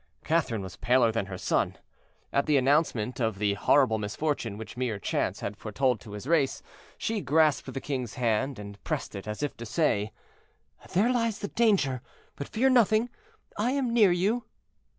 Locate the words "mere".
4.75-4.97